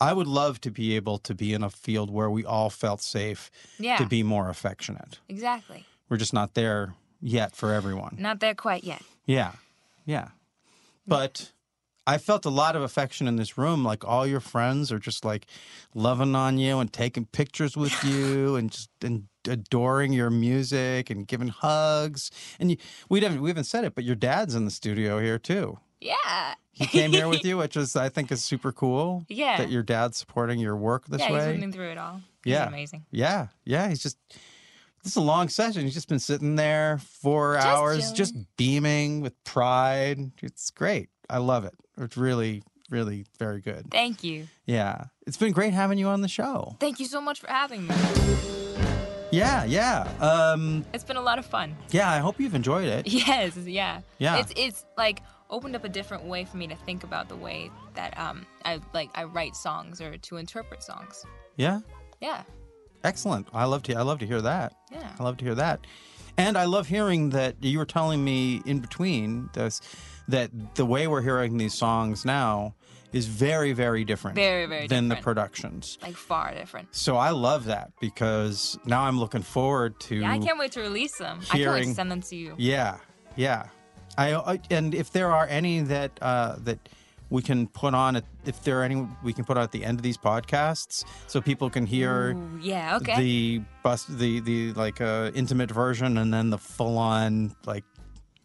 I 0.00 0.12
would 0.12 0.26
love 0.26 0.60
to 0.62 0.70
be 0.70 0.96
able 0.96 1.18
to 1.18 1.34
be 1.34 1.52
in 1.54 1.62
a 1.62 1.70
field 1.70 2.10
where 2.10 2.28
we 2.30 2.44
all 2.44 2.68
felt 2.70 3.00
safe 3.00 3.50
Yeah. 3.78 3.96
to 3.98 4.06
be 4.06 4.22
more 4.22 4.48
affectionate. 4.48 5.20
Exactly. 5.28 5.86
We're 6.08 6.16
just 6.16 6.32
not 6.32 6.54
there 6.54 6.94
yet 7.20 7.54
for 7.54 7.72
everyone. 7.72 8.16
Not 8.18 8.40
there 8.40 8.54
quite 8.54 8.82
yet. 8.84 9.02
Yeah. 9.24 9.52
Yeah. 10.04 10.28
But 11.06 11.52
I 12.06 12.18
felt 12.18 12.44
a 12.44 12.50
lot 12.50 12.74
of 12.74 12.82
affection 12.82 13.28
in 13.28 13.36
this 13.36 13.56
room. 13.56 13.84
Like 13.84 14.04
all 14.04 14.26
your 14.26 14.40
friends 14.40 14.90
are 14.90 14.98
just 14.98 15.24
like 15.24 15.46
loving 15.94 16.34
on 16.34 16.58
you 16.58 16.78
and 16.80 16.92
taking 16.92 17.26
pictures 17.26 17.76
with 17.76 18.02
you 18.04 18.56
and 18.56 18.70
just 18.72 18.90
and 19.02 19.28
adoring 19.48 20.12
your 20.12 20.30
music 20.30 21.10
and 21.10 21.26
giving 21.28 21.48
hugs. 21.48 22.30
And 22.58 22.70
you, 22.72 22.76
we 23.08 23.20
haven't 23.20 23.40
we 23.40 23.50
haven't 23.50 23.64
said 23.64 23.84
it, 23.84 23.94
but 23.94 24.04
your 24.04 24.16
dad's 24.16 24.54
in 24.54 24.64
the 24.64 24.70
studio 24.70 25.20
here 25.20 25.38
too. 25.38 25.78
Yeah. 26.00 26.54
He 26.72 26.86
came 26.86 27.12
here 27.12 27.28
with 27.28 27.44
you, 27.44 27.58
which 27.58 27.76
is 27.76 27.94
I 27.94 28.08
think 28.08 28.32
is 28.32 28.42
super 28.42 28.72
cool. 28.72 29.24
Yeah. 29.28 29.58
That 29.58 29.70
your 29.70 29.84
dad's 29.84 30.16
supporting 30.16 30.58
your 30.58 30.74
work 30.76 31.06
this 31.06 31.20
way. 31.20 31.28
yeah, 31.30 31.52
he's 31.52 31.60
me 31.64 31.70
through 31.70 31.90
it 31.90 31.98
all. 31.98 32.20
He's 32.44 32.52
Yeah. 32.54 32.66
amazing. 32.66 33.04
Yeah, 33.12 33.48
yeah. 33.64 33.88
He's 33.88 34.02
just 34.02 34.18
this 35.04 35.12
is 35.12 35.16
a 35.16 35.20
long 35.20 35.48
session. 35.48 35.82
He's 35.82 35.94
just 35.94 36.08
been 36.08 36.18
sitting 36.18 36.56
there 36.56 36.98
four 36.98 37.54
Just 37.54 37.66
hours, 37.66 37.98
chilling. 38.00 38.14
just 38.16 38.34
beaming 38.56 39.20
with 39.20 39.34
pride. 39.44 40.32
It's 40.42 40.70
great. 40.70 41.08
I 41.30 41.38
love 41.38 41.64
it. 41.64 41.74
It's 41.98 42.16
really, 42.16 42.62
really 42.90 43.26
very 43.38 43.60
good. 43.60 43.90
Thank 43.90 44.24
you. 44.24 44.48
Yeah, 44.66 45.04
it's 45.26 45.36
been 45.36 45.52
great 45.52 45.72
having 45.74 45.98
you 45.98 46.08
on 46.08 46.20
the 46.20 46.28
show. 46.28 46.76
Thank 46.80 47.00
you 47.00 47.06
so 47.06 47.20
much 47.20 47.40
for 47.40 47.48
having 47.48 47.86
me. 47.86 47.94
Yeah, 49.30 49.64
yeah, 49.64 50.02
um, 50.20 50.84
It's 50.92 51.04
been 51.04 51.16
a 51.16 51.22
lot 51.22 51.38
of 51.38 51.46
fun. 51.46 51.74
yeah. 51.90 52.10
I 52.10 52.18
hope 52.18 52.38
you've 52.38 52.54
enjoyed 52.54 52.84
it. 52.86 53.06
Yes, 53.12 53.56
yeah. 53.56 54.00
Yeah. 54.18 54.36
It's 54.38 54.52
it's 54.56 54.84
like 54.98 55.22
opened 55.48 55.74
up 55.74 55.84
a 55.84 55.88
different 55.88 56.24
way 56.24 56.44
for 56.44 56.58
me 56.58 56.66
to 56.66 56.76
think 56.76 57.02
about 57.02 57.28
the 57.30 57.36
way 57.36 57.70
that 57.94 58.18
um 58.18 58.44
I 58.64 58.80
like 58.92 59.08
I 59.14 59.24
write 59.24 59.56
songs 59.56 60.00
or 60.02 60.18
to 60.18 60.36
interpret 60.36 60.82
songs. 60.82 61.24
Yeah, 61.56 61.80
Yeah. 62.20 62.42
excellent. 63.04 63.48
I 63.54 63.64
love 63.64 63.82
to. 63.84 63.94
I 63.94 64.02
love 64.02 64.18
to 64.18 64.26
hear 64.26 64.42
that. 64.42 64.74
Yeah. 64.90 65.10
I 65.18 65.22
love 65.22 65.38
to 65.38 65.44
hear 65.46 65.54
that. 65.54 65.86
And 66.36 66.56
I 66.58 66.64
love 66.66 66.88
hearing 66.88 67.30
that 67.30 67.56
you 67.62 67.78
were 67.78 67.84
telling 67.86 68.22
me 68.24 68.60
in 68.66 68.80
between 68.80 69.48
this 69.54 69.80
that 70.28 70.50
the 70.74 70.86
way 70.86 71.06
we're 71.06 71.22
hearing 71.22 71.56
these 71.56 71.74
songs 71.74 72.24
now 72.24 72.74
is 73.12 73.26
very, 73.26 73.72
very 73.72 74.04
different. 74.04 74.36
Very, 74.36 74.66
very 74.66 74.86
than 74.86 75.08
the 75.08 75.16
productions. 75.16 75.98
Like 76.02 76.16
far 76.16 76.54
different. 76.54 76.88
So 76.94 77.16
I 77.16 77.30
love 77.30 77.66
that 77.66 77.92
because 78.00 78.78
now 78.86 79.02
I'm 79.02 79.18
looking 79.18 79.42
forward 79.42 80.00
to. 80.00 80.16
Yeah, 80.16 80.32
I 80.32 80.38
can't 80.38 80.58
wait 80.58 80.72
to 80.72 80.80
release 80.80 81.16
them. 81.18 81.40
I 81.42 81.44
can't 81.44 81.52
wait 81.52 81.60
hearing- 81.60 81.88
to 81.90 81.94
send 81.94 82.10
them 82.10 82.22
to 82.22 82.36
you. 82.36 82.54
Yeah, 82.58 82.98
yeah. 83.36 83.68
I, 84.16 84.34
I 84.34 84.60
and 84.70 84.94
if 84.94 85.10
there 85.12 85.30
are 85.32 85.46
any 85.46 85.80
that 85.80 86.12
uh, 86.20 86.56
that 86.60 86.78
we 87.30 87.40
can 87.40 87.66
put 87.66 87.94
on, 87.94 88.16
at, 88.16 88.24
if 88.44 88.62
there 88.62 88.80
are 88.80 88.84
any 88.84 89.06
we 89.22 89.32
can 89.32 89.44
put 89.44 89.56
on 89.56 89.62
at 89.62 89.72
the 89.72 89.84
end 89.84 89.98
of 89.98 90.02
these 90.02 90.18
podcasts, 90.18 91.04
so 91.26 91.40
people 91.40 91.70
can 91.70 91.86
hear 91.86 92.32
Ooh, 92.32 92.60
yeah, 92.60 92.96
okay. 92.96 93.16
the 93.16 93.62
bus, 93.82 94.04
the 94.04 94.40
the 94.40 94.72
like 94.74 95.00
uh, 95.00 95.30
intimate 95.34 95.70
version, 95.70 96.18
and 96.18 96.32
then 96.32 96.50
the 96.50 96.58
full 96.58 96.98
on 96.98 97.56
like 97.64 97.84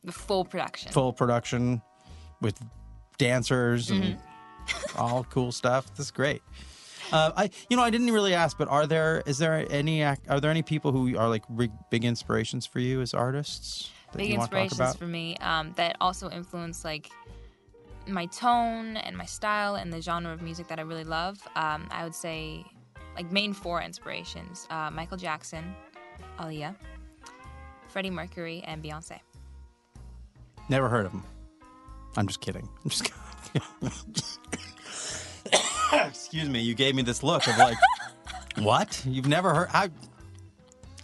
the 0.07 0.11
full 0.11 0.43
production. 0.43 0.91
full 0.91 1.13
production 1.13 1.81
with 2.41 2.59
dancers 3.17 3.91
and 3.91 4.03
Mm-hmm. 4.03 4.27
all 4.99 5.23
cool 5.29 5.51
stuff. 5.51 5.89
This 5.95 6.07
is 6.07 6.11
great. 6.11 6.41
Uh, 7.11 7.31
I, 7.37 7.49
you 7.69 7.77
know, 7.77 7.83
I 7.83 7.89
didn't 7.89 8.11
really 8.11 8.33
ask, 8.33 8.57
but 8.57 8.67
are 8.67 8.85
there 8.85 9.23
is 9.25 9.37
there 9.37 9.65
any 9.69 10.03
are 10.03 10.41
there 10.41 10.51
any 10.51 10.61
people 10.61 10.91
who 10.91 11.17
are 11.17 11.29
like 11.29 11.43
big, 11.55 11.71
big 11.89 12.03
inspirations 12.03 12.65
for 12.65 12.79
you 12.79 12.99
as 13.01 13.13
artists? 13.13 13.91
that 14.11 14.17
Big 14.17 14.31
you 14.31 14.37
want 14.37 14.51
talk 14.51 14.63
inspirations 14.63 14.95
for 14.97 15.05
me 15.05 15.35
um, 15.37 15.73
that 15.75 15.97
also 15.99 16.29
influence 16.29 16.85
like 16.85 17.09
my 18.07 18.25
tone 18.27 18.97
and 18.97 19.17
my 19.17 19.25
style 19.25 19.75
and 19.75 19.91
the 19.91 20.01
genre 20.01 20.31
of 20.31 20.41
music 20.41 20.67
that 20.67 20.79
I 20.79 20.81
really 20.81 21.03
love. 21.03 21.39
Um, 21.55 21.87
I 21.91 22.03
would 22.03 22.15
say 22.15 22.65
like 23.15 23.31
main 23.31 23.53
four 23.53 23.81
inspirations: 23.81 24.67
uh, 24.69 24.91
Michael 24.91 25.17
Jackson, 25.17 25.75
Aaliyah, 26.39 26.75
Freddie 27.87 28.09
Mercury, 28.11 28.63
and 28.65 28.83
Beyonce. 28.83 29.19
Never 30.69 30.89
heard 30.89 31.05
of 31.05 31.11
them. 31.11 31.23
I'm 32.15 32.27
just 32.27 32.41
kidding. 32.41 32.67
I'm 32.83 32.89
just. 32.89 33.11
Excuse 35.93 36.49
me. 36.49 36.59
You 36.61 36.75
gave 36.75 36.95
me 36.95 37.01
this 37.01 37.23
look 37.23 37.47
of 37.47 37.57
like, 37.57 37.77
what? 38.59 39.01
You've 39.05 39.27
never 39.27 39.53
heard? 39.53 39.69
I. 39.73 39.89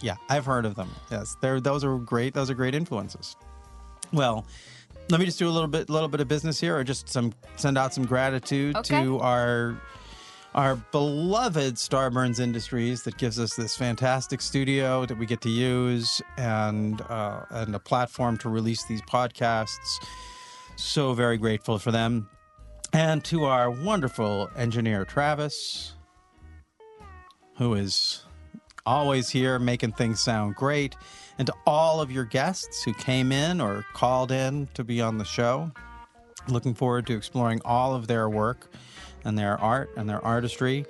Yeah, 0.00 0.16
I've 0.28 0.44
heard 0.44 0.66
of 0.66 0.74
them. 0.74 0.90
Yes, 1.10 1.36
they're 1.40 1.60
those 1.60 1.84
are 1.84 1.96
great. 1.98 2.34
Those 2.34 2.50
are 2.50 2.54
great 2.54 2.74
influences. 2.74 3.36
Well, 4.12 4.44
let 5.08 5.18
me 5.20 5.26
just 5.26 5.38
do 5.38 5.48
a 5.48 5.50
little 5.50 5.68
bit, 5.68 5.88
little 5.88 6.08
bit 6.08 6.20
of 6.20 6.28
business 6.28 6.60
here, 6.60 6.76
or 6.76 6.84
just 6.84 7.08
some 7.08 7.32
send 7.56 7.78
out 7.78 7.94
some 7.94 8.04
gratitude 8.04 8.76
Okay. 8.76 9.02
to 9.02 9.18
our 9.20 9.76
our 10.54 10.76
beloved 10.76 11.74
Starburns 11.74 12.38
Industries 12.38 13.02
that 13.02 13.16
gives 13.16 13.40
us 13.40 13.54
this 13.54 13.76
fantastic 13.76 14.40
studio 14.40 15.04
that 15.04 15.18
we 15.18 15.26
get 15.26 15.40
to 15.40 15.50
use 15.50 16.22
and 16.36 17.00
uh, 17.02 17.42
and 17.50 17.74
a 17.74 17.78
platform 17.80 18.36
to 18.38 18.48
release 18.48 18.84
these 18.84 19.02
podcasts. 19.02 20.04
So 20.76 21.12
very 21.12 21.38
grateful 21.38 21.78
for 21.78 21.90
them, 21.90 22.28
and 22.92 23.24
to 23.24 23.44
our 23.44 23.70
wonderful 23.70 24.50
engineer 24.56 25.04
Travis, 25.04 25.94
who 27.56 27.74
is 27.74 28.24
always 28.86 29.30
here 29.30 29.58
making 29.58 29.92
things 29.92 30.20
sound 30.20 30.54
great, 30.54 30.94
and 31.38 31.46
to 31.46 31.54
all 31.66 32.00
of 32.00 32.12
your 32.12 32.24
guests 32.24 32.82
who 32.84 32.94
came 32.94 33.32
in 33.32 33.60
or 33.60 33.84
called 33.92 34.30
in 34.30 34.68
to 34.74 34.84
be 34.84 35.00
on 35.00 35.18
the 35.18 35.24
show. 35.24 35.72
Looking 36.46 36.74
forward 36.74 37.06
to 37.06 37.16
exploring 37.16 37.62
all 37.64 37.94
of 37.94 38.06
their 38.06 38.28
work 38.28 38.68
and 39.24 39.38
their 39.38 39.60
art 39.60 39.90
and 39.96 40.08
their 40.08 40.24
artistry. 40.24 40.86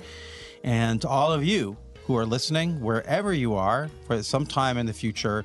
And 0.63 1.01
to 1.03 1.09
all 1.09 1.33
of 1.33 1.45
you 1.45 1.77
who 2.07 2.17
are 2.17 2.27
listening, 2.27 2.81
wherever 2.81 3.33
you 3.33 3.55
are, 3.55 3.91
for 4.07 4.23
some 4.23 4.47
time 4.47 4.79
in 4.79 4.87
the 4.87 4.93
future, 4.93 5.45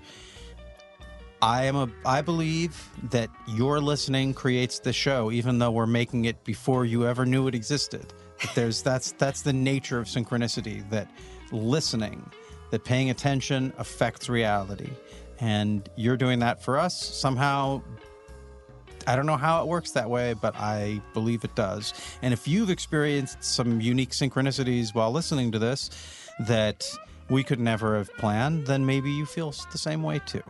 I 1.42 1.66
am 1.66 1.76
a 1.76 1.90
I 2.06 2.22
believe 2.22 2.90
that 3.12 3.30
your 3.48 3.80
listening 3.80 4.34
creates 4.34 4.80
the 4.80 4.92
show, 4.92 5.32
even 5.32 5.60
though 5.60 5.72
we're 5.72 5.88
making 5.88 6.26
it 6.26 6.44
before 6.44 6.86
you 6.86 7.06
ever 7.06 7.26
knew 7.26 7.48
it 7.48 7.56
existed. 7.56 8.14
But 8.42 8.52
there's 8.56 8.82
that's 8.90 9.14
that's 9.14 9.42
the 9.42 9.54
nature 9.54 10.00
of 10.00 10.08
synchronicity 10.08 10.88
that 10.90 11.10
listening, 11.52 12.30
that 12.72 12.84
paying 12.84 13.10
attention 13.10 13.74
affects 13.78 14.28
reality. 14.28 14.90
And 15.40 15.90
you're 15.96 16.18
doing 16.18 16.40
that 16.40 16.62
for 16.62 16.78
us 16.78 17.02
somehow 17.02 17.82
I 19.10 19.16
don't 19.16 19.26
know 19.26 19.38
how 19.38 19.64
it 19.64 19.68
works 19.68 19.90
that 19.92 20.08
way, 20.08 20.36
but 20.36 20.56
I 20.56 21.02
believe 21.16 21.44
it 21.44 21.56
does. 21.56 21.96
And 22.22 22.32
if 22.32 22.48
you've 22.48 22.70
experienced 22.70 23.44
some 23.44 23.82
unique 23.82 24.12
synchronicities 24.12 24.94
while 24.94 25.12
listening 25.12 25.52
to 25.54 25.58
this 25.58 25.90
that 26.42 26.88
we 27.28 27.44
could 27.44 27.60
never 27.60 27.98
have 27.98 28.16
planned, 28.18 28.68
then 28.68 28.86
maybe 28.86 29.10
you 29.10 29.26
feel 29.26 29.52
the 29.72 29.80
same 29.80 30.04
way 30.04 30.22
too. 30.28 30.44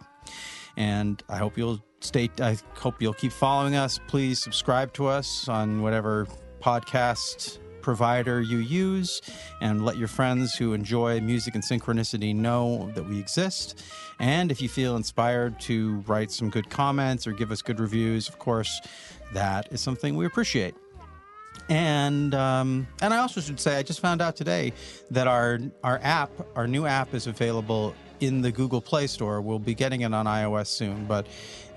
And 0.75 1.23
I 1.29 1.37
hope 1.37 1.57
you'll 1.57 1.81
stay, 2.01 2.29
I 2.41 2.57
hope 2.75 3.01
you'll 3.01 3.13
keep 3.13 3.31
following 3.31 3.77
us. 3.77 3.97
Please 4.07 4.43
subscribe 4.43 4.91
to 4.95 5.07
us 5.07 5.47
on 5.47 5.81
whatever 5.81 6.27
podcast 6.59 7.59
provider 7.89 8.39
you 8.39 8.59
use 8.59 9.19
and 9.61 9.83
let 9.83 9.97
your 9.97 10.07
friends 10.07 10.53
who 10.53 10.73
enjoy 10.73 11.19
music 11.21 11.55
and 11.55 11.63
synchronicity 11.63 12.35
know 12.35 12.91
that 12.93 13.01
we 13.01 13.17
exist. 13.17 13.81
And 14.19 14.51
if 14.51 14.61
you 14.61 14.69
feel 14.69 14.95
inspired 14.95 15.59
to 15.61 16.03
write 16.05 16.29
some 16.29 16.51
good 16.51 16.69
comments 16.69 17.25
or 17.25 17.31
give 17.31 17.49
us 17.49 17.63
good 17.63 17.79
reviews, 17.79 18.29
of 18.29 18.37
course, 18.37 18.79
that 19.33 19.69
is 19.71 19.81
something 19.81 20.15
we 20.15 20.27
appreciate. 20.27 20.75
And 21.67 22.35
um, 22.35 22.87
and 23.01 23.11
I 23.11 23.17
also 23.17 23.41
should 23.41 23.59
say 23.59 23.75
I 23.77 23.81
just 23.81 24.01
found 24.01 24.21
out 24.21 24.35
today 24.35 24.71
that 25.09 25.25
our 25.25 25.57
our 25.83 25.99
app, 26.03 26.29
our 26.55 26.67
new 26.67 26.85
app, 26.85 27.15
is 27.15 27.25
available 27.25 27.95
in 28.19 28.43
the 28.43 28.51
Google 28.51 28.81
Play 28.81 29.07
Store. 29.07 29.41
We'll 29.41 29.57
be 29.57 29.73
getting 29.73 30.01
it 30.01 30.13
on 30.13 30.27
iOS 30.27 30.67
soon, 30.67 31.05
but 31.05 31.25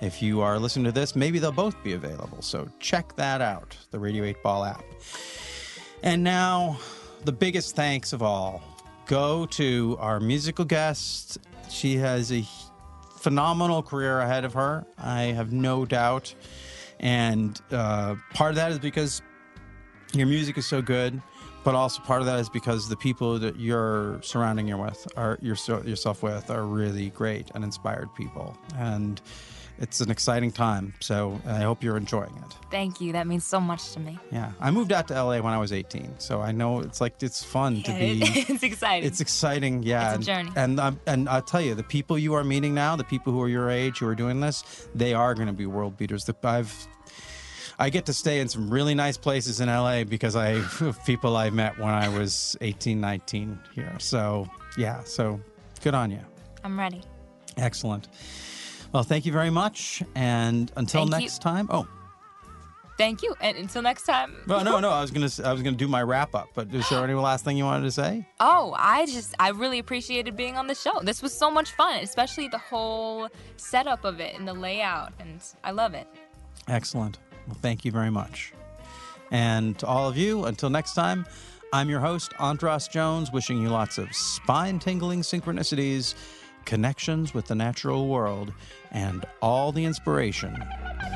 if 0.03 0.21
you 0.21 0.43
are 0.43 0.59
listening 0.59 0.85
to 0.85 0.93
this, 0.93 1.17
maybe 1.17 1.39
they'll 1.39 1.53
both 1.53 1.83
be 1.83 1.95
available. 1.95 2.43
So 2.43 2.69
check 2.81 3.17
that 3.17 3.41
out, 3.41 3.75
the 3.93 3.99
Radio 3.99 4.25
8 4.25 4.43
Ball 4.43 4.65
app. 4.67 4.85
And 6.03 6.25
now, 6.25 6.79
the 7.25 7.33
biggest 7.33 7.77
thanks 7.77 8.13
of 8.13 8.23
all 8.23 8.61
go 9.07 9.47
to 9.47 9.97
our 10.01 10.19
musical 10.19 10.65
guest. 10.65 11.39
She 11.71 11.97
has 11.97 12.33
a 12.33 12.45
phenomenal 13.19 13.83
career 13.85 14.19
ahead 14.19 14.45
of 14.45 14.53
her, 14.55 14.85
I 14.99 15.23
have 15.23 15.53
no 15.53 15.87
doubt. 15.87 16.35
And 16.99 17.61
uh, 17.71 18.17
part 18.35 18.51
of 18.51 18.57
that 18.57 18.73
is 18.73 18.81
because 18.81 19.23
your 20.13 20.27
music 20.27 20.59
is 20.59 20.67
so 20.67 20.83
good, 20.83 21.23
but 21.63 21.77
also 21.77 22.03
part 22.03 22.21
of 22.21 22.27
that 22.27 22.41
is 22.41 22.49
because 22.49 22.89
the 22.89 22.97
people 22.97 23.39
that 23.39 23.61
you're 23.61 24.21
surrounding 24.23 24.67
you 24.67 24.79
with, 24.79 25.07
are 25.17 25.39
your, 25.41 25.57
yourself 25.85 26.23
with, 26.23 26.51
are 26.51 26.65
really 26.65 27.11
great 27.11 27.51
and 27.55 27.63
inspired 27.63 28.13
people. 28.17 28.57
And 28.77 29.21
it's 29.83 30.01
an 30.01 30.11
exciting 30.11 30.53
time. 30.53 30.95
So 31.01 31.41
I 31.45 31.59
hope 31.59 31.83
you're 31.83 31.97
enjoying 31.97 32.35
it. 32.37 32.57
Thank 32.71 33.01
you. 33.01 33.13
That 33.13 33.27
means 33.27 33.45
so 33.45 33.61
much 33.61 33.93
to 33.93 34.01
me. 34.01 34.19
Yeah, 34.31 34.53
I 34.61 34.71
moved 34.71 34.93
out 34.93 35.09
to 35.09 35.15
LA 35.15 35.41
when 35.41 35.53
I 35.53 35.59
was 35.59 35.73
18, 35.73 36.15
so 36.19 36.41
I 36.41 36.53
know 36.53 36.81
it's 36.81 37.01
like 37.01 37.21
it's 37.23 37.43
fun 37.43 37.83
to 37.83 37.93
be. 37.93 38.21
it's 38.23 38.63
exciting. 38.63 39.07
It's 39.07 39.21
exciting, 39.21 39.83
yeah. 39.83 40.15
It's 40.15 40.23
a 40.23 40.27
journey. 40.27 40.51
And 40.57 40.81
and, 40.81 40.99
and 41.07 41.29
I'll 41.29 41.43
tell 41.43 41.61
you, 41.61 41.75
the 41.75 41.83
people 41.83 42.17
you 42.17 42.33
are 42.35 42.45
meeting 42.45 42.75
now, 42.75 42.97
the 42.97 43.05
people 43.05 43.33
who 43.33 43.43
are 43.43 43.49
your 43.49 43.69
age 43.69 43.99
who 43.99 44.07
are 44.07 44.15
doing 44.15 44.41
this, 44.41 44.89
they 44.95 45.13
are 45.13 45.35
going 45.35 45.49
to 45.49 45.53
be 45.53 45.67
world 45.67 45.99
beaters. 45.99 46.25
The, 46.25 46.37
I've 46.45 46.89
I 47.79 47.91
get 47.91 48.07
to 48.07 48.13
stay 48.13 48.39
in 48.39 48.49
some 48.49 48.71
really 48.71 48.95
nice 48.95 49.17
places 49.17 49.61
in 49.61 49.69
LA 49.69 50.05
because 50.05 50.37
I 50.37 50.61
people 51.07 51.37
I 51.37 51.51
met 51.51 51.77
when 51.79 51.91
I 51.91 52.09
was 52.09 52.57
18, 52.61 53.01
19 53.01 53.59
here. 53.75 53.97
So 53.99 54.47
yeah, 54.79 55.03
so 55.03 55.41
good 55.83 55.95
on 55.95 56.13
you. 56.13 56.21
I'm 56.63 56.79
ready. 56.79 57.03
Excellent. 57.57 58.09
Well, 58.93 59.03
thank 59.03 59.25
you 59.27 59.33
very 59.33 59.51
much. 59.51 60.03
And 60.15 60.71
until 60.77 61.03
Thank 61.03 61.23
next 61.23 61.39
you. 61.39 61.43
time. 61.43 61.67
Oh, 61.71 61.87
Thank 62.99 63.23
you. 63.23 63.35
And 63.41 63.57
until 63.57 63.81
next 63.83 64.05
time. 64.05 64.37
well, 64.47 64.63
no, 64.63 64.79
no. 64.79 64.91
I 64.91 65.01
was 65.01 65.11
gonna, 65.11 65.31
I 65.45 65.53
was 65.53 65.63
gonna 65.63 65.77
do 65.77 65.89
my 65.89 66.03
wrap 66.03 66.35
up. 66.35 66.51
But 66.55 66.73
is 66.75 66.89
there 66.91 67.03
any 67.03 67.15
last 67.15 67.45
thing 67.45 67.57
you 67.57 67.65
wanted 67.65 67.85
to 67.85 67.91
say? 67.91 68.27
Oh, 68.39 68.75
I 68.77 69.07
just, 69.07 69.35
I 69.41 69.49
really 69.51 69.79
appreciated 69.79 70.37
being 70.37 70.57
on 70.57 70.67
the 70.67 70.75
show. 70.75 71.01
This 71.03 71.23
was 71.23 71.33
so 71.33 71.51
much 71.51 71.73
fun, 71.73 72.01
especially 72.01 72.49
the 72.49 72.59
whole 72.59 73.29
setup 73.57 74.05
of 74.05 74.21
it 74.21 74.35
and 74.39 74.47
the 74.47 74.53
layout. 74.53 75.13
And 75.19 75.41
I 75.65 75.71
love 75.71 75.95
it. 75.95 76.07
Excellent. 76.69 77.19
Well, 77.47 77.57
thank 77.61 77.85
you 77.85 77.93
very 77.93 78.11
much. 78.11 78.53
And 79.31 79.79
to 79.79 79.87
all 79.87 80.09
of 80.09 80.17
you, 80.19 80.45
until 80.45 80.69
next 80.71 80.95
time, 80.95 81.25
I'm 81.73 81.89
your 81.89 82.01
host, 82.01 82.35
Andras 82.39 82.87
Jones, 82.89 83.33
wishing 83.33 83.61
you 83.63 83.71
lots 83.71 83.97
of 83.97 84.15
spine 84.15 84.79
tingling 84.79 85.23
synchronicities, 85.23 86.15
connections 86.65 87.35
with 87.35 87.47
the 87.47 87.55
natural 87.55 88.09
world, 88.09 88.53
and 88.91 89.25
all 89.41 89.73
the 89.73 89.85
inspiration 89.85 90.53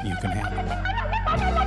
you 0.05 0.15
can 0.17 0.31
handle. 0.31 1.65